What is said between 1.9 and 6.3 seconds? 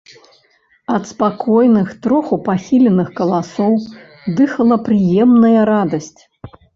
троху пахіленых каласоў дыхала прыемная радасць.